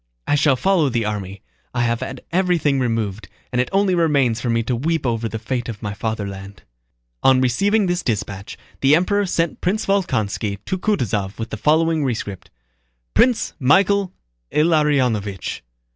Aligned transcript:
I 0.25 0.33
shall 0.33 0.55
follow 0.55 0.89
the 0.89 1.05
army. 1.05 1.43
I 1.75 1.83
have 1.83 1.99
had 1.99 2.21
everything 2.31 2.79
removed, 2.79 3.27
and 3.51 3.61
it 3.61 3.69
only 3.71 3.93
remains 3.93 4.41
for 4.41 4.49
me 4.49 4.63
to 4.63 4.75
weep 4.75 5.05
over 5.05 5.29
the 5.29 5.37
fate 5.37 5.69
of 5.69 5.83
my 5.83 5.93
fatherland. 5.93 6.63
On 7.21 7.39
receiving 7.39 7.85
this 7.85 8.01
dispatch 8.01 8.57
the 8.79 8.95
Emperor 8.95 9.27
sent 9.27 9.61
Prince 9.61 9.85
Volkónski 9.85 10.57
to 10.65 10.79
Kutúzov 10.79 11.37
with 11.37 11.51
the 11.51 11.55
following 11.55 12.03
rescript: 12.03 12.49
Prince 13.13 13.53
Michael 13.59 14.11
Ilariónovich! 14.51 15.61